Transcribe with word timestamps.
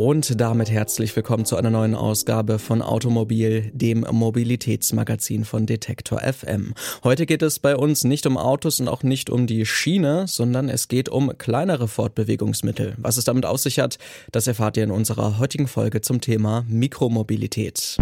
Und 0.00 0.40
damit 0.40 0.70
herzlich 0.70 1.14
willkommen 1.14 1.44
zu 1.44 1.56
einer 1.56 1.68
neuen 1.68 1.94
Ausgabe 1.94 2.58
von 2.58 2.80
Automobil, 2.80 3.70
dem 3.74 4.06
Mobilitätsmagazin 4.10 5.44
von 5.44 5.66
Detektor 5.66 6.20
FM. 6.20 6.72
Heute 7.04 7.26
geht 7.26 7.42
es 7.42 7.58
bei 7.58 7.76
uns 7.76 8.04
nicht 8.04 8.24
um 8.24 8.38
Autos 8.38 8.80
und 8.80 8.88
auch 8.88 9.02
nicht 9.02 9.28
um 9.28 9.46
die 9.46 9.66
Schiene, 9.66 10.26
sondern 10.26 10.70
es 10.70 10.88
geht 10.88 11.10
um 11.10 11.36
kleinere 11.36 11.86
Fortbewegungsmittel. 11.86 12.94
Was 12.96 13.18
es 13.18 13.24
damit 13.24 13.44
auf 13.44 13.58
sich 13.58 13.78
hat, 13.78 13.98
das 14.32 14.46
erfahrt 14.46 14.78
ihr 14.78 14.84
in 14.84 14.90
unserer 14.90 15.38
heutigen 15.38 15.68
Folge 15.68 16.00
zum 16.00 16.22
Thema 16.22 16.64
Mikromobilität. 16.66 17.98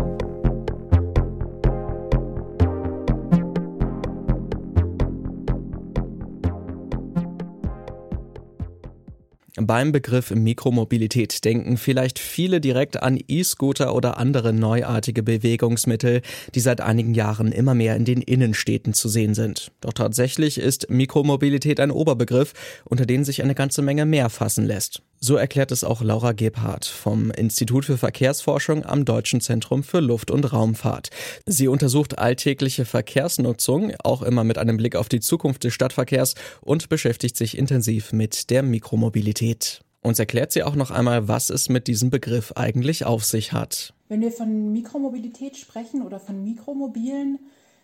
Beim 9.60 9.90
Begriff 9.90 10.30
Mikromobilität 10.30 11.44
denken 11.44 11.78
vielleicht 11.78 12.20
viele 12.20 12.60
direkt 12.60 13.02
an 13.02 13.18
E-Scooter 13.26 13.92
oder 13.92 14.16
andere 14.16 14.52
neuartige 14.52 15.24
Bewegungsmittel, 15.24 16.22
die 16.54 16.60
seit 16.60 16.80
einigen 16.80 17.12
Jahren 17.12 17.50
immer 17.50 17.74
mehr 17.74 17.96
in 17.96 18.04
den 18.04 18.22
Innenstädten 18.22 18.94
zu 18.94 19.08
sehen 19.08 19.34
sind. 19.34 19.72
Doch 19.80 19.92
tatsächlich 19.92 20.58
ist 20.58 20.90
Mikromobilität 20.90 21.80
ein 21.80 21.90
Oberbegriff, 21.90 22.52
unter 22.84 23.04
den 23.04 23.24
sich 23.24 23.42
eine 23.42 23.56
ganze 23.56 23.82
Menge 23.82 24.06
mehr 24.06 24.30
fassen 24.30 24.64
lässt. 24.64 25.02
So 25.20 25.34
erklärt 25.34 25.72
es 25.72 25.82
auch 25.82 26.00
Laura 26.00 26.30
Gebhardt 26.30 26.84
vom 26.84 27.32
Institut 27.32 27.84
für 27.84 27.98
Verkehrsforschung 27.98 28.84
am 28.84 29.04
Deutschen 29.04 29.40
Zentrum 29.40 29.82
für 29.82 29.98
Luft- 29.98 30.30
und 30.30 30.52
Raumfahrt. 30.52 31.10
Sie 31.44 31.66
untersucht 31.66 32.18
alltägliche 32.18 32.84
Verkehrsnutzung, 32.84 33.92
auch 34.04 34.22
immer 34.22 34.44
mit 34.44 34.58
einem 34.58 34.76
Blick 34.76 34.94
auf 34.94 35.08
die 35.08 35.18
Zukunft 35.18 35.64
des 35.64 35.74
Stadtverkehrs 35.74 36.34
und 36.60 36.88
beschäftigt 36.88 37.36
sich 37.36 37.58
intensiv 37.58 38.12
mit 38.12 38.50
der 38.50 38.62
Mikromobilität. 38.62 39.80
Uns 40.02 40.20
erklärt 40.20 40.52
sie 40.52 40.62
auch 40.62 40.76
noch 40.76 40.92
einmal, 40.92 41.26
was 41.26 41.50
es 41.50 41.68
mit 41.68 41.88
diesem 41.88 42.10
Begriff 42.10 42.52
eigentlich 42.52 43.04
auf 43.04 43.24
sich 43.24 43.52
hat. 43.52 43.92
Wenn 44.08 44.20
wir 44.20 44.30
von 44.30 44.72
Mikromobilität 44.72 45.56
sprechen 45.56 46.02
oder 46.02 46.20
von 46.20 46.44
Mikromobilen, 46.44 47.40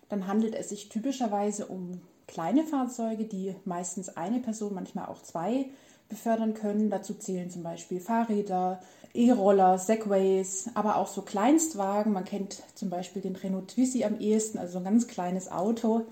dann 0.08 0.28
handelt 0.28 0.54
es 0.54 0.68
sich 0.68 0.88
typischerweise 0.88 1.66
um 1.66 2.00
kleine 2.28 2.64
Fahrzeuge, 2.64 3.24
die 3.24 3.56
meistens 3.64 4.08
eine 4.08 4.38
Person, 4.38 4.72
manchmal 4.74 5.06
auch 5.06 5.22
zwei 5.22 5.66
befördern 6.08 6.54
können. 6.54 6.90
Dazu 6.90 7.14
zählen 7.14 7.50
zum 7.50 7.62
Beispiel 7.62 8.00
Fahrräder, 8.00 8.80
E-Roller, 9.12 9.78
Segways, 9.78 10.70
aber 10.74 10.96
auch 10.96 11.08
so 11.08 11.22
Kleinstwagen. 11.22 12.12
Man 12.12 12.24
kennt 12.24 12.62
zum 12.74 12.90
Beispiel 12.90 13.22
den 13.22 13.36
Renault 13.36 13.68
Twizy 13.68 14.04
am 14.04 14.18
ehesten, 14.18 14.58
also 14.58 14.78
ein 14.78 14.84
ganz 14.84 15.06
kleines 15.08 15.50
Auto. 15.50 16.02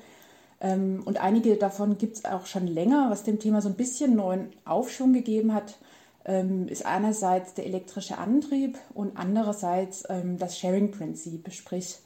Ähm, 0.61 1.03
und 1.05 1.21
einige 1.21 1.57
davon 1.57 1.99
gibt 1.99 2.17
es 2.17 2.25
auch 2.25 2.47
schon 2.47 2.67
länger, 2.67 3.11
was 3.11 3.25
dem 3.25 3.39
Thema 3.39 3.61
so 3.61 3.69
ein 3.69 3.77
bisschen 3.77 4.17
neuen 4.17 4.51
Aufschwung 4.65 5.13
gegeben 5.13 5.55
hat 5.55 5.77
ähm, 6.25 6.69
ist 6.69 6.87
einerseits 6.87 7.55
der 7.55 7.67
elektrische 7.67 8.19
Antrieb 8.19 8.79
und 8.95 9.17
andererseits 9.17 10.05
ähm, 10.09 10.39
das 10.39 10.59
Sharing-Prinzip, 10.59 11.53
sprich 11.53 11.99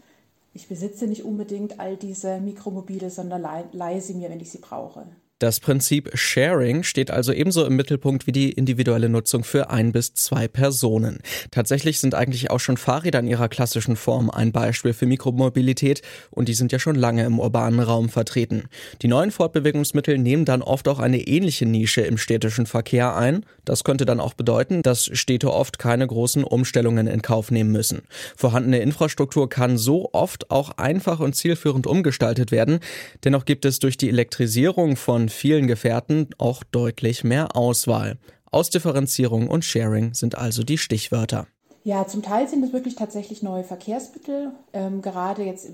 ich 0.55 0.69
besitze 0.69 1.07
nicht 1.07 1.23
unbedingt 1.23 1.81
all 1.81 1.99
diese 1.99 2.41
Mikromobile, 2.41 3.11
sondern 3.11 3.47
leihe 3.73 4.01
sie 4.01 4.15
mir, 4.15 4.31
wenn 4.31 4.41
ich 4.41 4.51
sie 4.51 4.59
brauche. 4.59 5.07
Das 5.39 5.61
Prinzip 5.61 6.13
Sharing 6.15 6.83
steht 6.83 7.11
also 7.11 7.31
ebenso 7.31 7.67
im 7.67 7.77
Mittelpunkt 7.77 8.27
wie 8.27 8.33
die 8.33 8.53
individuelle 8.53 9.11
Nutzung 9.11 9.45
für 9.45 9.69
ein 9.69 9.93
bis 9.93 10.15
zwei 10.15 10.49
Personen. 10.49 11.19
Tatsächlich 11.51 12.01
sind 12.01 12.15
eigentlich 12.15 12.51
auch 12.51 12.59
schon 12.59 12.79
Fahrräder 12.79 13.19
in 13.19 13.27
ihrer 13.27 13.51
klassischen 13.51 13.97
Form 13.97 14.31
ein 14.31 14.51
Beispiel 14.51 14.95
für 14.95 15.05
Mikromobilität 15.05 16.01
und 16.31 16.49
die 16.49 16.55
sind 16.55 16.73
ja 16.73 16.79
schon 16.79 16.95
lange 16.95 17.27
im 17.27 17.39
urbanen 17.39 17.81
Raum 17.81 18.09
vertreten. 18.09 18.71
Die 19.03 19.09
neuen 19.09 19.31
Fortbewegungsmittel 19.31 20.17
nehmen 20.17 20.47
dann 20.47 20.63
oft 20.63 20.89
auch 20.89 21.01
eine 21.01 21.21
ähnliche 21.21 21.67
Nische 21.67 22.01
im 22.01 22.17
städtischen 22.17 22.65
Verkehr 22.65 23.15
ein. 23.15 23.45
Das 23.67 23.85
könnte 23.85 24.07
dann 24.07 24.21
auch 24.21 24.33
bedeuten, 24.33 24.83
dass 24.83 25.05
Städte 25.05 25.53
oft 25.53 25.79
keine 25.79 26.07
großen 26.07 26.45
Umstellungen 26.45 27.09
in 27.09 27.21
Kauf 27.21 27.51
nehmen 27.51 27.73
müssen. 27.73 28.03
Vorhandene 28.37 28.79
Infrastruktur 28.79 29.51
kann 29.51 29.77
so 29.77 30.09
oft 30.15 30.51
auch 30.51 30.79
einfach 30.79 31.21
und 31.21 31.37
zielführend 31.37 31.87
umgestaltet 31.87 32.53
werden. 32.53 32.79
Dennoch 33.25 33.45
gibt 33.45 33.67
es 33.67 33.81
durch 33.81 33.99
die 33.99 34.09
Elektrisierung 34.09 34.97
von 34.97 35.26
vielen 35.29 35.67
Gefährten 35.67 36.29
auch 36.39 36.63
deutlich 36.65 37.25
mehr 37.25 37.57
Auswahl. 37.57 38.19
Ausdifferenzierung 38.51 39.49
und 39.49 39.65
Sharing 39.65 40.15
sind 40.15 40.37
also 40.37 40.63
die 40.63 40.79
Stichwörter. 40.79 41.47
Ja, 41.85 42.07
zum 42.07 42.23
Teil 42.23 42.49
sind 42.49 42.65
es 42.65 42.73
wirklich 42.73 42.97
tatsächlich 42.97 43.43
neue 43.43 43.63
Verkehrsmittel. 43.63 44.51
Ähm, 44.73 45.03
gerade 45.03 45.45
jetzt 45.45 45.71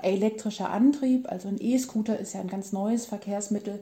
elektrischer 0.00 0.70
Antrieb, 0.70 1.30
also 1.30 1.48
ein 1.48 1.58
E-Scooter 1.60 2.18
ist 2.18 2.32
ja 2.32 2.40
ein 2.40 2.48
ganz 2.48 2.72
neues 2.72 3.04
Verkehrsmittel. 3.04 3.80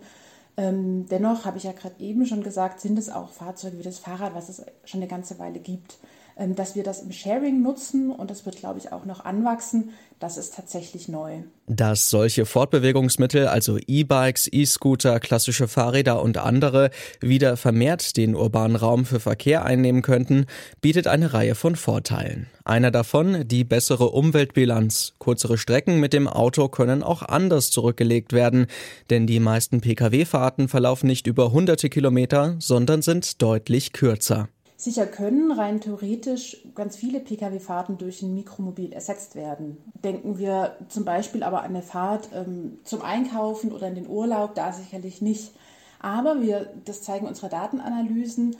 Ähm, 0.57 1.07
dennoch 1.09 1.45
habe 1.45 1.57
ich 1.57 1.63
ja 1.63 1.71
gerade 1.73 2.03
eben 2.03 2.27
schon 2.27 2.43
gesagt, 2.43 2.81
sind 2.81 2.99
es 2.99 3.09
auch 3.09 3.31
Fahrzeuge 3.31 3.79
wie 3.79 3.85
das 3.85 4.01
Fahrrad, 4.01 4.35
was 4.35 4.49
es 4.49 4.63
schon 4.85 5.01
eine 5.01 5.09
ganze 5.09 5.39
Weile 5.39 5.61
gibt. 5.61 5.99
Ähm, 6.39 6.55
dass 6.55 6.77
wir 6.77 6.85
das 6.85 7.03
im 7.03 7.11
Sharing 7.11 7.63
nutzen 7.63 8.13
und 8.13 8.31
das 8.31 8.47
wird, 8.47 8.57
glaube 8.57 8.79
ich, 8.79 8.93
auch 8.93 9.05
noch 9.05 9.25
anwachsen, 9.25 9.91
das 10.21 10.37
ist 10.37 10.55
tatsächlich 10.55 11.09
neu. 11.09 11.39
Dass 11.67 12.11
solche 12.11 12.47
Fortbewegungsmittel, 12.47 13.49
also 13.49 13.77
E-Bikes, 13.85 14.49
E-Scooter, 14.53 15.19
klassische 15.19 15.67
Fahrräder 15.67 16.23
und 16.23 16.39
andere, 16.39 16.91
wieder 17.21 17.57
vermehrt 17.57 18.17
den 18.17 18.37
urbanen 18.37 18.77
Raum 18.77 19.05
für 19.05 19.19
Verkehr 19.19 19.65
einnehmen 19.65 20.03
könnten, 20.03 20.47
bietet 20.81 21.09
eine 21.09 21.35
Reihe 21.35 21.57
von 21.57 21.75
Vorteilen. 21.75 22.47
Einer 22.65 22.93
davon 22.93 23.49
die 23.49 23.65
bessere 23.65 24.11
Umweltbilanz. 24.11 25.15
Kürzere 25.19 25.59
Strecken 25.59 25.99
mit 25.99 26.13
dem 26.13 26.29
Auto 26.29 26.69
können 26.69 27.03
auch 27.03 27.23
anders 27.23 27.71
zurückgelegt 27.71 28.33
werden, 28.33 28.67
denn 29.11 29.27
die 29.27 29.41
meisten 29.41 29.81
Pkw-Fahrten 29.81 30.69
verlaufen 30.69 31.09
nicht 31.09 31.27
über 31.27 31.51
hunderte 31.51 31.89
Kilometer, 31.89 32.55
sondern 32.61 33.03
sind 33.03 33.43
deutlich 33.43 33.93
kürzer. 33.93 34.49
Sicher 34.81 35.07
können 35.07 35.51
rein 35.51 35.81
theoretisch 35.81 36.57
ganz 36.77 36.95
viele 36.95 37.19
Pkw-Fahrten 37.19 37.99
durch 37.99 38.23
ein 38.23 38.33
Mikromobil 38.33 38.93
ersetzt 38.93 39.35
werden. 39.35 39.77
Denken 40.05 40.39
wir 40.39 40.77
zum 40.89 41.05
Beispiel 41.05 41.43
aber 41.43 41.63
an 41.63 41.71
eine 41.71 41.83
Fahrt 41.83 42.29
ähm, 42.33 42.79
zum 42.85 43.03
Einkaufen 43.03 43.73
oder 43.73 43.89
in 43.89 43.97
den 43.97 44.07
Urlaub, 44.07 44.55
da 44.55 44.73
sicherlich 44.73 45.21
nicht. 45.21 45.51
Aber 45.99 46.43
wir, 46.43 46.73
das 46.85 47.03
zeigen 47.03 47.27
unsere 47.27 47.49
Datenanalysen, 47.49 48.55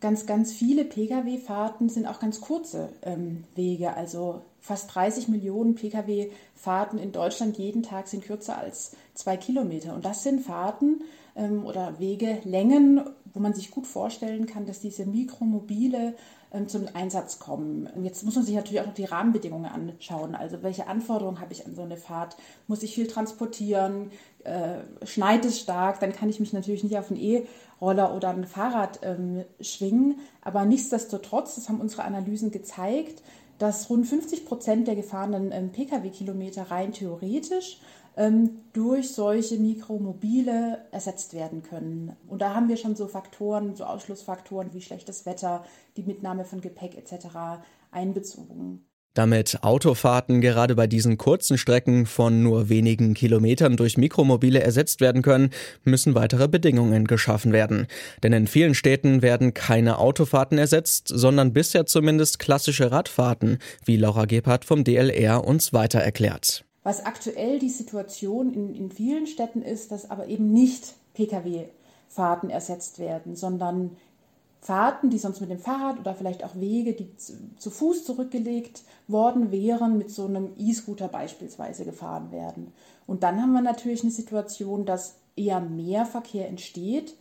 ganz, 0.00 0.26
ganz 0.26 0.52
viele 0.52 0.84
Pkw-Fahrten 0.84 1.88
sind 1.88 2.06
auch 2.06 2.20
ganz 2.20 2.40
kurze 2.40 2.90
ähm, 3.02 3.42
Wege. 3.56 3.96
Also 3.96 4.42
fast 4.60 4.94
30 4.94 5.26
Millionen 5.26 5.74
Pkw-Fahrten 5.74 7.00
in 7.00 7.10
Deutschland 7.10 7.58
jeden 7.58 7.82
Tag 7.82 8.06
sind 8.06 8.22
kürzer 8.22 8.56
als 8.58 8.92
zwei 9.14 9.36
Kilometer. 9.36 9.92
Und 9.92 10.04
das 10.04 10.22
sind 10.22 10.42
Fahrten 10.42 11.00
ähm, 11.34 11.66
oder 11.66 11.98
Wege, 11.98 12.38
Längen, 12.44 13.00
wo 13.34 13.40
man 13.40 13.52
sich 13.52 13.70
gut 13.70 13.86
vorstellen 13.86 14.46
kann, 14.46 14.64
dass 14.64 14.80
diese 14.80 15.04
Mikromobile 15.04 16.14
ähm, 16.52 16.68
zum 16.68 16.86
Einsatz 16.94 17.40
kommen. 17.40 17.88
Jetzt 18.02 18.22
muss 18.22 18.36
man 18.36 18.44
sich 18.44 18.54
natürlich 18.54 18.80
auch 18.80 18.86
noch 18.86 18.94
die 18.94 19.04
Rahmenbedingungen 19.04 19.70
anschauen. 19.70 20.36
Also 20.36 20.62
welche 20.62 20.86
Anforderungen 20.86 21.40
habe 21.40 21.52
ich 21.52 21.66
an 21.66 21.74
so 21.74 21.82
eine 21.82 21.96
Fahrt? 21.96 22.36
Muss 22.68 22.84
ich 22.84 22.94
viel 22.94 23.08
transportieren? 23.08 24.12
Äh, 24.44 24.78
schneit 25.04 25.44
es 25.44 25.60
stark? 25.60 25.98
Dann 25.98 26.12
kann 26.12 26.30
ich 26.30 26.38
mich 26.38 26.52
natürlich 26.52 26.84
nicht 26.84 26.96
auf 26.96 27.10
ein 27.10 27.16
E-Roller 27.16 28.14
oder 28.14 28.30
ein 28.30 28.46
Fahrrad 28.46 29.00
ähm, 29.02 29.44
schwingen. 29.60 30.20
Aber 30.42 30.64
nichtsdestotrotz, 30.64 31.56
das 31.56 31.68
haben 31.68 31.80
unsere 31.80 32.04
Analysen 32.04 32.52
gezeigt, 32.52 33.22
dass 33.58 33.90
rund 33.90 34.06
50 34.06 34.46
Prozent 34.46 34.86
der 34.86 34.94
gefahrenen 34.94 35.50
ähm, 35.50 35.72
Pkw-Kilometer 35.72 36.70
rein 36.70 36.92
theoretisch 36.92 37.80
durch 38.72 39.10
solche 39.10 39.58
Mikromobile 39.58 40.78
ersetzt 40.92 41.34
werden 41.34 41.62
können. 41.62 42.16
Und 42.28 42.42
da 42.42 42.54
haben 42.54 42.68
wir 42.68 42.76
schon 42.76 42.94
so 42.94 43.08
Faktoren, 43.08 43.74
so 43.74 43.84
Ausschlussfaktoren 43.84 44.72
wie 44.72 44.82
schlechtes 44.82 45.26
Wetter, 45.26 45.64
die 45.96 46.04
Mitnahme 46.04 46.44
von 46.44 46.60
Gepäck 46.60 46.96
etc. 46.96 47.26
einbezogen. 47.90 48.86
Damit 49.14 49.62
Autofahrten 49.62 50.40
gerade 50.40 50.74
bei 50.74 50.88
diesen 50.88 51.18
kurzen 51.18 51.56
Strecken 51.56 52.04
von 52.04 52.42
nur 52.42 52.68
wenigen 52.68 53.14
Kilometern 53.14 53.76
durch 53.76 53.96
Mikromobile 53.96 54.60
ersetzt 54.60 55.00
werden 55.00 55.22
können, 55.22 55.50
müssen 55.84 56.16
weitere 56.16 56.48
Bedingungen 56.48 57.06
geschaffen 57.06 57.52
werden. 57.52 57.86
Denn 58.24 58.32
in 58.32 58.48
vielen 58.48 58.74
Städten 58.74 59.22
werden 59.22 59.54
keine 59.54 59.98
Autofahrten 59.98 60.58
ersetzt, 60.58 61.06
sondern 61.08 61.52
bisher 61.52 61.86
zumindest 61.86 62.40
klassische 62.40 62.90
Radfahrten, 62.90 63.58
wie 63.84 63.96
Laura 63.96 64.24
Gebhardt 64.24 64.64
vom 64.64 64.82
DLR 64.82 65.44
uns 65.44 65.72
weiter 65.72 66.00
erklärt. 66.00 66.64
Was 66.84 67.04
aktuell 67.04 67.58
die 67.58 67.70
Situation 67.70 68.52
in, 68.52 68.74
in 68.74 68.90
vielen 68.90 69.26
Städten 69.26 69.62
ist, 69.62 69.90
dass 69.90 70.10
aber 70.10 70.28
eben 70.28 70.52
nicht 70.52 70.94
Pkw-Fahrten 71.14 72.50
ersetzt 72.50 72.98
werden, 72.98 73.34
sondern 73.34 73.96
Fahrten, 74.60 75.10
die 75.10 75.18
sonst 75.18 75.40
mit 75.40 75.50
dem 75.50 75.58
Fahrrad 75.58 75.98
oder 75.98 76.14
vielleicht 76.14 76.44
auch 76.44 76.54
Wege, 76.54 76.92
die 76.94 77.14
zu, 77.16 77.34
zu 77.58 77.70
Fuß 77.70 78.04
zurückgelegt 78.04 78.82
worden 79.08 79.50
wären, 79.50 79.98
mit 79.98 80.10
so 80.10 80.26
einem 80.26 80.52
E-Scooter 80.56 81.08
beispielsweise 81.08 81.84
gefahren 81.84 82.30
werden. 82.30 82.72
Und 83.06 83.22
dann 83.22 83.42
haben 83.42 83.52
wir 83.52 83.60
natürlich 83.60 84.02
eine 84.02 84.10
Situation, 84.10 84.86
dass 84.86 85.16
eher 85.36 85.60
mehr 85.60 86.06
Verkehr 86.06 86.48
entsteht. 86.48 87.14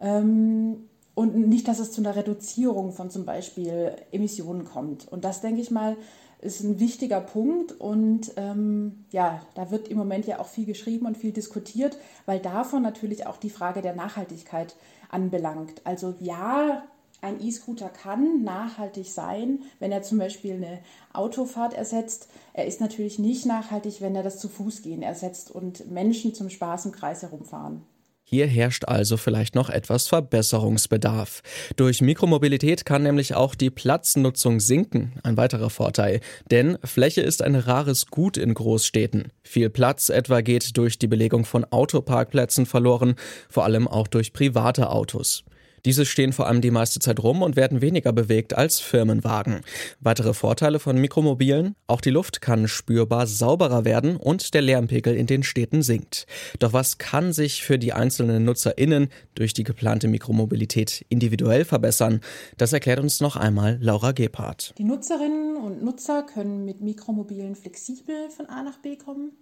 Ähm, 0.00 0.88
und 1.14 1.36
nicht, 1.36 1.68
dass 1.68 1.78
es 1.78 1.92
zu 1.92 2.00
einer 2.00 2.16
Reduzierung 2.16 2.92
von 2.92 3.10
zum 3.10 3.24
Beispiel 3.24 3.96
Emissionen 4.12 4.64
kommt. 4.64 5.08
Und 5.08 5.24
das, 5.24 5.40
denke 5.40 5.60
ich 5.60 5.70
mal, 5.70 5.96
ist 6.42 6.62
ein 6.62 6.80
wichtiger 6.80 7.20
Punkt 7.20 7.72
und 7.72 8.32
ähm, 8.36 9.04
ja, 9.10 9.42
da 9.54 9.70
wird 9.70 9.88
im 9.88 9.98
Moment 9.98 10.26
ja 10.26 10.38
auch 10.38 10.48
viel 10.48 10.64
geschrieben 10.64 11.06
und 11.06 11.16
viel 11.16 11.32
diskutiert, 11.32 11.98
weil 12.26 12.40
davon 12.40 12.82
natürlich 12.82 13.26
auch 13.26 13.36
die 13.36 13.50
Frage 13.50 13.82
der 13.82 13.94
Nachhaltigkeit 13.94 14.74
anbelangt. 15.10 15.82
Also 15.84 16.14
ja, 16.20 16.84
ein 17.20 17.40
E-Scooter 17.42 17.90
kann 17.90 18.42
nachhaltig 18.42 19.10
sein, 19.10 19.60
wenn 19.78 19.92
er 19.92 20.02
zum 20.02 20.18
Beispiel 20.18 20.54
eine 20.54 20.80
Autofahrt 21.12 21.74
ersetzt. 21.74 22.28
Er 22.54 22.66
ist 22.66 22.80
natürlich 22.80 23.18
nicht 23.18 23.44
nachhaltig, 23.44 24.00
wenn 24.00 24.16
er 24.16 24.22
das 24.22 24.38
zu 24.38 24.48
Fuß 24.48 24.82
gehen 24.82 25.02
ersetzt 25.02 25.50
und 25.50 25.90
Menschen 25.90 26.34
zum 26.34 26.48
Spaß 26.48 26.86
im 26.86 26.92
Kreis 26.92 27.22
herumfahren. 27.22 27.82
Hier 28.32 28.46
herrscht 28.46 28.84
also 28.84 29.16
vielleicht 29.16 29.56
noch 29.56 29.70
etwas 29.70 30.06
Verbesserungsbedarf. 30.06 31.42
Durch 31.74 32.00
Mikromobilität 32.00 32.84
kann 32.84 33.02
nämlich 33.02 33.34
auch 33.34 33.56
die 33.56 33.70
Platznutzung 33.70 34.60
sinken, 34.60 35.14
ein 35.24 35.36
weiterer 35.36 35.68
Vorteil. 35.68 36.20
Denn 36.48 36.78
Fläche 36.84 37.22
ist 37.22 37.42
ein 37.42 37.56
rares 37.56 38.06
Gut 38.06 38.36
in 38.36 38.54
Großstädten. 38.54 39.32
Viel 39.42 39.68
Platz 39.68 40.10
etwa 40.10 40.42
geht 40.42 40.76
durch 40.76 40.96
die 40.96 41.08
Belegung 41.08 41.44
von 41.44 41.64
Autoparkplätzen 41.64 42.66
verloren, 42.66 43.16
vor 43.48 43.64
allem 43.64 43.88
auch 43.88 44.06
durch 44.06 44.32
private 44.32 44.90
Autos. 44.90 45.42
Diese 45.84 46.04
stehen 46.04 46.32
vor 46.32 46.46
allem 46.46 46.60
die 46.60 46.70
meiste 46.70 47.00
Zeit 47.00 47.22
rum 47.22 47.42
und 47.42 47.56
werden 47.56 47.80
weniger 47.80 48.12
bewegt 48.12 48.56
als 48.56 48.80
Firmenwagen. 48.80 49.60
Weitere 50.00 50.34
Vorteile 50.34 50.78
von 50.78 50.98
Mikromobilen? 50.98 51.74
Auch 51.86 52.00
die 52.00 52.10
Luft 52.10 52.40
kann 52.40 52.68
spürbar 52.68 53.26
sauberer 53.26 53.84
werden 53.84 54.16
und 54.16 54.54
der 54.54 54.62
Lärmpegel 54.62 55.14
in 55.14 55.26
den 55.26 55.42
Städten 55.42 55.82
sinkt. 55.82 56.26
Doch 56.58 56.72
was 56.72 56.98
kann 56.98 57.32
sich 57.32 57.62
für 57.62 57.78
die 57.78 57.92
einzelnen 57.92 58.44
NutzerInnen 58.44 59.08
durch 59.34 59.54
die 59.54 59.64
geplante 59.64 60.08
Mikromobilität 60.08 61.04
individuell 61.08 61.64
verbessern? 61.64 62.20
Das 62.56 62.72
erklärt 62.72 63.00
uns 63.00 63.20
noch 63.20 63.36
einmal 63.36 63.78
Laura 63.80 64.12
Gebhardt. 64.12 64.74
Die 64.78 64.84
Nutzerinnen 64.84 65.56
und 65.56 65.82
Nutzer 65.82 66.22
können 66.22 66.64
mit 66.64 66.80
Mikromobilen 66.80 67.56
flexibel 67.56 68.30
von 68.30 68.46
A 68.46 68.62
nach 68.62 68.78
B 68.78 68.96
kommen. 68.96 69.32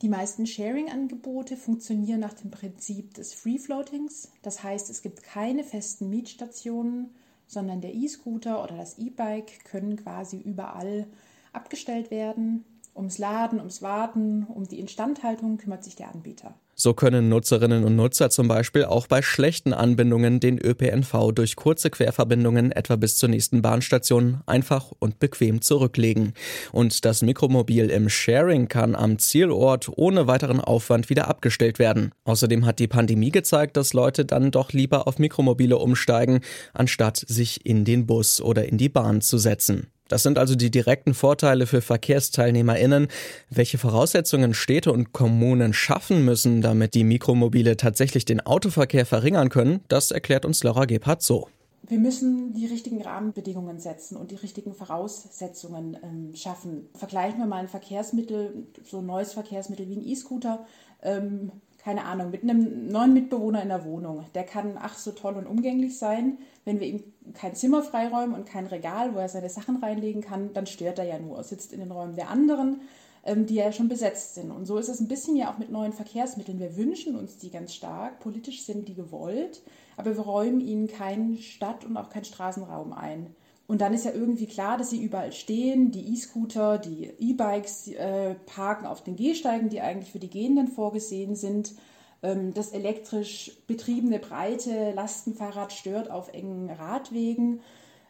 Die 0.00 0.08
meisten 0.08 0.46
Sharing-Angebote 0.46 1.56
funktionieren 1.56 2.20
nach 2.20 2.34
dem 2.34 2.52
Prinzip 2.52 3.14
des 3.14 3.34
Free-Floatings. 3.34 4.30
Das 4.42 4.62
heißt, 4.62 4.90
es 4.90 5.02
gibt 5.02 5.24
keine 5.24 5.64
festen 5.64 6.08
Mietstationen, 6.08 7.14
sondern 7.48 7.80
der 7.80 7.94
E-Scooter 7.94 8.62
oder 8.62 8.76
das 8.76 8.98
E-Bike 8.98 9.64
können 9.64 9.96
quasi 9.96 10.38
überall 10.38 11.08
abgestellt 11.52 12.12
werden. 12.12 12.64
Ums 12.94 13.18
Laden, 13.18 13.58
ums 13.58 13.82
Warten, 13.82 14.44
um 14.44 14.68
die 14.68 14.78
Instandhaltung 14.78 15.58
kümmert 15.58 15.82
sich 15.82 15.96
der 15.96 16.12
Anbieter. 16.12 16.54
So 16.80 16.94
können 16.94 17.28
Nutzerinnen 17.28 17.82
und 17.82 17.96
Nutzer 17.96 18.30
zum 18.30 18.46
Beispiel 18.46 18.84
auch 18.84 19.08
bei 19.08 19.20
schlechten 19.20 19.72
Anbindungen 19.72 20.38
den 20.38 20.64
ÖPNV 20.64 21.32
durch 21.34 21.56
kurze 21.56 21.90
Querverbindungen 21.90 22.70
etwa 22.70 22.94
bis 22.94 23.16
zur 23.16 23.30
nächsten 23.30 23.62
Bahnstation 23.62 24.42
einfach 24.46 24.92
und 25.00 25.18
bequem 25.18 25.60
zurücklegen. 25.60 26.34
Und 26.70 27.04
das 27.04 27.22
Mikromobil 27.22 27.90
im 27.90 28.08
Sharing 28.08 28.68
kann 28.68 28.94
am 28.94 29.18
Zielort 29.18 29.90
ohne 29.96 30.28
weiteren 30.28 30.60
Aufwand 30.60 31.10
wieder 31.10 31.26
abgestellt 31.26 31.80
werden. 31.80 32.12
Außerdem 32.22 32.64
hat 32.64 32.78
die 32.78 32.86
Pandemie 32.86 33.32
gezeigt, 33.32 33.76
dass 33.76 33.92
Leute 33.92 34.24
dann 34.24 34.52
doch 34.52 34.72
lieber 34.72 35.08
auf 35.08 35.18
Mikromobile 35.18 35.78
umsteigen, 35.78 36.42
anstatt 36.74 37.24
sich 37.26 37.66
in 37.66 37.84
den 37.84 38.06
Bus 38.06 38.40
oder 38.40 38.68
in 38.68 38.78
die 38.78 38.88
Bahn 38.88 39.20
zu 39.20 39.38
setzen. 39.38 39.88
Das 40.08 40.22
sind 40.22 40.38
also 40.38 40.54
die 40.54 40.70
direkten 40.70 41.14
Vorteile 41.14 41.66
für 41.66 41.80
VerkehrsteilnehmerInnen. 41.80 43.08
Welche 43.50 43.78
Voraussetzungen 43.78 44.54
Städte 44.54 44.92
und 44.92 45.12
Kommunen 45.12 45.72
schaffen 45.74 46.24
müssen, 46.24 46.62
damit 46.62 46.94
die 46.94 47.04
Mikromobile 47.04 47.76
tatsächlich 47.76 48.24
den 48.24 48.40
Autoverkehr 48.40 49.06
verringern 49.06 49.50
können, 49.50 49.80
das 49.88 50.10
erklärt 50.10 50.44
uns 50.44 50.64
Laura 50.64 50.86
Gebhardt 50.86 51.22
so. 51.22 51.48
Wir 51.86 51.98
müssen 51.98 52.52
die 52.54 52.66
richtigen 52.66 53.00
Rahmenbedingungen 53.00 53.78
setzen 53.78 54.16
und 54.16 54.30
die 54.30 54.36
richtigen 54.36 54.74
Voraussetzungen 54.74 55.96
ähm, 56.02 56.34
schaffen. 56.34 56.88
Vergleichen 56.94 57.38
wir 57.38 57.46
mal 57.46 57.60
ein 57.60 57.68
Verkehrsmittel, 57.68 58.66
so 58.84 58.98
ein 58.98 59.06
neues 59.06 59.32
Verkehrsmittel 59.32 59.88
wie 59.88 59.96
ein 59.96 60.06
E-Scooter. 60.06 60.66
Ähm, 61.02 61.52
keine 61.78 62.04
Ahnung, 62.04 62.30
mit 62.30 62.42
einem 62.42 62.88
neuen 62.88 63.14
Mitbewohner 63.14 63.62
in 63.62 63.68
der 63.68 63.84
Wohnung. 63.84 64.24
Der 64.34 64.44
kann 64.44 64.76
ach 64.80 64.98
so 64.98 65.12
toll 65.12 65.34
und 65.34 65.46
umgänglich 65.46 65.98
sein. 65.98 66.38
Wenn 66.64 66.80
wir 66.80 66.86
ihm 66.86 67.02
kein 67.34 67.54
Zimmer 67.54 67.82
freiräumen 67.82 68.34
und 68.34 68.46
kein 68.46 68.66
Regal, 68.66 69.14
wo 69.14 69.18
er 69.18 69.28
seine 69.28 69.48
Sachen 69.48 69.76
reinlegen 69.76 70.22
kann, 70.22 70.52
dann 70.52 70.66
stört 70.66 70.98
er 70.98 71.04
ja 71.04 71.18
nur, 71.18 71.42
sitzt 71.44 71.72
in 71.72 71.80
den 71.80 71.92
Räumen 71.92 72.16
der 72.16 72.30
anderen, 72.30 72.80
ähm, 73.24 73.46
die 73.46 73.54
ja 73.54 73.70
schon 73.72 73.88
besetzt 73.88 74.34
sind. 74.34 74.50
Und 74.50 74.66
so 74.66 74.76
ist 74.76 74.88
es 74.88 75.00
ein 75.00 75.08
bisschen 75.08 75.36
ja 75.36 75.52
auch 75.52 75.58
mit 75.58 75.70
neuen 75.70 75.92
Verkehrsmitteln. 75.92 76.58
Wir 76.58 76.76
wünschen 76.76 77.16
uns 77.16 77.38
die 77.38 77.50
ganz 77.50 77.74
stark, 77.74 78.18
politisch 78.20 78.64
sind 78.64 78.88
die 78.88 78.94
gewollt, 78.94 79.62
aber 79.96 80.16
wir 80.16 80.24
räumen 80.24 80.60
ihnen 80.60 80.88
keinen 80.88 81.38
Stadt- 81.38 81.84
und 81.84 81.96
auch 81.96 82.10
keinen 82.10 82.24
Straßenraum 82.24 82.92
ein. 82.92 83.34
Und 83.68 83.82
dann 83.82 83.92
ist 83.92 84.06
ja 84.06 84.12
irgendwie 84.12 84.46
klar, 84.46 84.78
dass 84.78 84.90
sie 84.90 85.00
überall 85.00 85.30
stehen. 85.30 85.90
Die 85.90 86.14
E-Scooter, 86.14 86.78
die 86.78 87.04
E-Bikes 87.18 87.88
äh, 87.88 88.34
parken 88.46 88.86
auf 88.86 89.04
den 89.04 89.14
Gehsteigen, 89.14 89.68
die 89.68 89.82
eigentlich 89.82 90.10
für 90.10 90.18
die 90.18 90.30
Gehenden 90.30 90.68
vorgesehen 90.68 91.36
sind. 91.36 91.74
Ähm, 92.22 92.54
das 92.54 92.70
elektrisch 92.70 93.52
betriebene 93.66 94.20
breite 94.20 94.92
Lastenfahrrad 94.92 95.74
stört 95.74 96.10
auf 96.10 96.32
engen 96.32 96.70
Radwegen. 96.70 97.60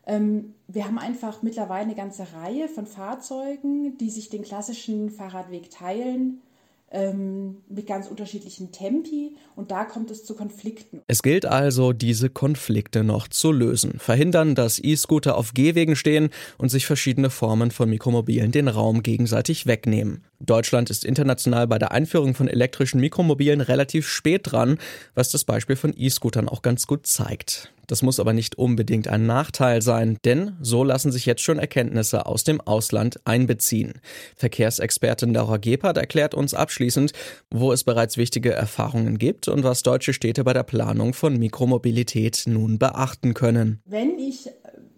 Ähm, 0.06 0.54
wir 0.68 0.84
haben 0.84 0.98
einfach 0.98 1.42
mittlerweile 1.42 1.86
eine 1.86 1.96
ganze 1.96 2.32
Reihe 2.34 2.68
von 2.68 2.86
Fahrzeugen, 2.86 3.98
die 3.98 4.10
sich 4.10 4.30
den 4.30 4.42
klassischen 4.42 5.10
Fahrradweg 5.10 5.70
teilen 5.70 6.40
ähm, 6.90 7.58
mit 7.68 7.86
ganz 7.86 8.08
unterschiedlichen 8.08 8.72
Tempi 8.72 9.36
und 9.56 9.70
da 9.70 9.84
kommt 9.84 10.10
es 10.10 10.24
zu 10.24 10.34
Konflikten. 10.34 11.02
Es 11.06 11.22
gilt 11.22 11.44
also, 11.44 11.92
diese 11.92 12.30
Konflikte 12.30 13.04
noch 13.04 13.28
zu 13.28 13.52
lösen. 13.52 13.98
Verhindern, 13.98 14.54
dass 14.54 14.82
E-Scooter 14.82 15.36
auf 15.36 15.52
Gehwegen 15.54 15.96
stehen 15.96 16.30
und 16.56 16.70
sich 16.70 16.86
verschiedene 16.86 17.30
Formen 17.30 17.70
von 17.70 17.90
Mikromobilen 17.90 18.52
den 18.52 18.68
Raum 18.68 19.02
gegenseitig 19.02 19.66
wegnehmen. 19.66 20.24
Deutschland 20.40 20.90
ist 20.90 21.04
international 21.04 21.66
bei 21.66 21.78
der 21.78 21.92
Einführung 21.92 22.34
von 22.34 22.48
elektrischen 22.48 23.00
Mikromobilen 23.00 23.60
relativ 23.60 24.08
spät 24.08 24.42
dran, 24.44 24.78
was 25.14 25.30
das 25.30 25.44
Beispiel 25.44 25.76
von 25.76 25.92
E-Scootern 25.96 26.48
auch 26.48 26.62
ganz 26.62 26.86
gut 26.86 27.06
zeigt. 27.06 27.72
Das 27.88 28.02
muss 28.02 28.20
aber 28.20 28.32
nicht 28.32 28.56
unbedingt 28.56 29.08
ein 29.08 29.26
Nachteil 29.26 29.82
sein, 29.82 30.18
denn 30.24 30.56
so 30.60 30.84
lassen 30.84 31.10
sich 31.10 31.26
jetzt 31.26 31.42
schon 31.42 31.58
Erkenntnisse 31.58 32.26
aus 32.26 32.44
dem 32.44 32.60
Ausland 32.60 33.18
einbeziehen. 33.24 33.94
Verkehrsexpertin 34.36 35.34
Laura 35.34 35.56
Gebhardt 35.56 35.96
erklärt 35.96 36.34
uns 36.34 36.54
abschließend, 36.54 37.12
wo 37.50 37.72
es 37.72 37.84
bereits 37.84 38.16
wichtige 38.16 38.52
Erfahrungen 38.52 39.18
gibt 39.18 39.48
und 39.48 39.64
was 39.64 39.82
deutsche 39.82 40.12
Städte 40.12 40.44
bei 40.44 40.52
der 40.52 40.62
Planung 40.62 41.14
von 41.14 41.38
Mikromobilität 41.38 42.44
nun 42.46 42.78
beachten 42.78 43.34
können. 43.34 43.80
Wenn 43.86 44.18
ich 44.18 44.50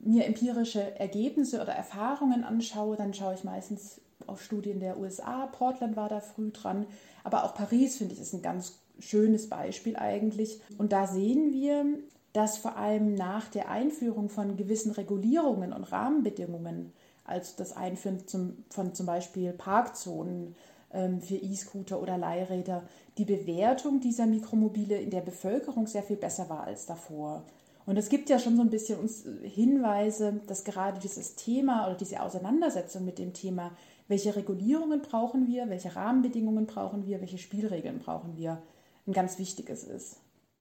mir 0.03 0.25
empirische 0.25 0.99
Ergebnisse 0.99 1.61
oder 1.61 1.73
Erfahrungen 1.73 2.43
anschaue, 2.43 2.97
dann 2.97 3.15
schaue 3.15 3.35
ich 3.35 3.45
meistens 3.45 4.01
auf 4.27 4.43
Studien 4.43 4.81
der 4.81 4.99
USA. 4.99 5.47
Portland 5.47 5.97
war 5.97 6.09
da 6.09 6.21
früh 6.21 6.51
dran, 6.51 6.87
aber 7.23 7.45
auch 7.45 7.55
Paris 7.55 7.99
finde 7.99 8.15
ich 8.15 8.21
ist 8.21 8.33
ein 8.33 8.43
ganz 8.43 8.81
schönes 8.99 9.49
Beispiel 9.49 9.97
eigentlich. 9.97 10.61
Und 10.79 10.93
da 10.93 11.07
sehen 11.07 11.53
wir, 11.53 11.85
dass 12.33 12.59
vor 12.59 12.77
allem 12.77 13.15
nach 13.15 13.49
der 13.49 13.71
Einführung 13.71 14.29
von 14.29 14.57
gewissen 14.57 14.93
Regulierungen 14.93 15.73
und 15.73 15.85
Rahmenbedingungen, 15.85 16.93
also 17.25 17.55
das 17.57 17.77
Einführen 17.77 18.27
zum, 18.27 18.65
von 18.71 18.95
zum 18.95 19.07
Beispiel 19.07 19.53
Parkzonen 19.53 20.55
ähm, 20.93 21.21
für 21.21 21.37
E-Scooter 21.37 22.01
oder 22.01 22.19
Leihräder, 22.19 22.83
die 23.19 23.25
Bewertung 23.25 24.01
dieser 24.01 24.27
Mikromobile 24.27 24.97
in 24.97 25.11
der 25.11 25.21
Bevölkerung 25.21 25.87
sehr 25.87 26.03
viel 26.03 26.17
besser 26.17 26.49
war 26.49 26.65
als 26.65 26.87
davor. 26.87 27.45
Und 27.87 27.97
es 27.97 28.09
gibt 28.09 28.29
ja 28.29 28.39
schon 28.39 28.57
so 28.57 28.63
ein 28.63 28.71
bisschen 28.71 29.01
uns 29.01 29.25
Hinweise, 29.43 30.41
dass 30.47 30.65
gerade 30.65 31.01
dieses 31.01 31.35
Thema 31.35 31.87
oder 31.87 31.97
diese 31.97 32.23
Auseinandersetzung 32.23 33.05
mit 33.05 33.19
dem 33.19 33.33
Thema, 33.33 33.73
welche 34.07 34.37
Regulierungen 34.37 35.03
brauchen 35.03 35.49
wir, 35.49 35.69
welche 35.71 35.97
Rahmenbedingungen 35.97 36.67
brauchen 36.67 37.07
wir, 37.07 37.21
welche 37.21 37.39
Spielregeln 37.39 37.99
brauchen 37.99 38.37
wir, 38.37 38.63
ein 39.07 39.13
ganz 39.13 39.39
wichtiges 39.39 39.85
ist. 39.85 40.21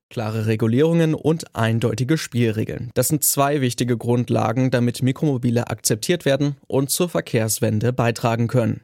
Klare 0.09 0.47
Regulierungen 0.47 1.13
und 1.13 1.55
eindeutige 1.55 2.17
Spielregeln. 2.17 2.89
Das 2.95 3.09
sind 3.09 3.23
zwei 3.23 3.61
wichtige 3.61 3.95
Grundlagen, 3.95 4.71
damit 4.71 5.03
Mikromobile 5.03 5.69
akzeptiert 5.69 6.25
werden 6.25 6.55
und 6.67 6.89
zur 6.89 7.09
Verkehrswende 7.09 7.93
beitragen 7.93 8.47
können. 8.47 8.81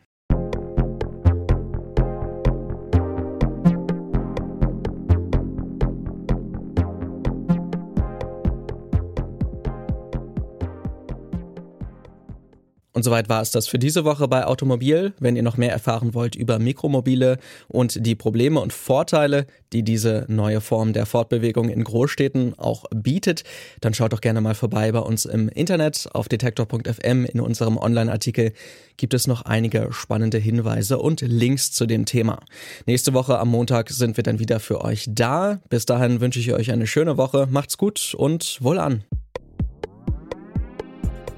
Und 12.95 13.03
soweit 13.03 13.27
war 13.27 13.41
es 13.41 13.51
das 13.51 13.67
für 13.67 13.77
diese 13.77 14.05
Woche 14.05 14.29
bei 14.29 14.45
Automobil. 14.45 15.13
Wenn 15.19 15.35
ihr 15.35 15.43
noch 15.43 15.57
mehr 15.57 15.73
erfahren 15.73 16.13
wollt 16.13 16.33
über 16.33 16.59
Mikromobile 16.59 17.39
und 17.67 18.05
die 18.05 18.15
Probleme 18.15 18.61
und 18.61 18.71
Vorteile, 18.71 19.47
die 19.73 19.83
diese 19.83 20.23
neue 20.29 20.61
Form 20.61 20.93
der 20.93 21.05
Fortbewegung 21.05 21.67
in 21.67 21.83
Großstädten 21.83 22.57
auch 22.57 22.85
bietet, 22.95 23.43
dann 23.81 23.93
schaut 23.93 24.13
doch 24.13 24.21
gerne 24.21 24.39
mal 24.39 24.55
vorbei 24.55 24.93
bei 24.93 24.99
uns 24.99 25.25
im 25.25 25.49
Internet 25.49 26.07
auf 26.13 26.29
detektor.fm. 26.29 27.25
In 27.25 27.41
unserem 27.41 27.77
Online-Artikel 27.77 28.53
gibt 28.95 29.13
es 29.13 29.27
noch 29.27 29.41
einige 29.41 29.89
spannende 29.91 30.37
Hinweise 30.37 30.97
und 30.97 31.19
Links 31.19 31.73
zu 31.73 31.87
dem 31.87 32.05
Thema. 32.05 32.39
Nächste 32.85 33.13
Woche 33.13 33.39
am 33.39 33.49
Montag 33.49 33.89
sind 33.89 34.15
wir 34.15 34.23
dann 34.23 34.39
wieder 34.39 34.61
für 34.61 34.85
euch 34.85 35.09
da. 35.09 35.59
Bis 35.67 35.85
dahin 35.85 36.21
wünsche 36.21 36.39
ich 36.39 36.53
euch 36.53 36.71
eine 36.71 36.87
schöne 36.87 37.17
Woche. 37.17 37.45
Macht's 37.51 37.77
gut 37.77 38.15
und 38.17 38.57
wohlan. 38.61 39.03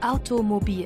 Automobil 0.02 0.86